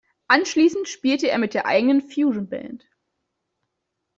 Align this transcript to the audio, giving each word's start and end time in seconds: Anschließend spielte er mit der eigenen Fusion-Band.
Anschließend 0.29 0.87
spielte 0.89 1.29
er 1.29 1.37
mit 1.37 1.53
der 1.53 1.67
eigenen 1.67 2.01
Fusion-Band. 2.01 2.87